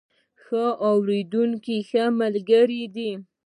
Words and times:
ښه 0.43 0.63
اورېدونکي 0.91 1.77
ښه 1.89 2.03
ملګري 2.19 2.83
دي. 2.95 3.11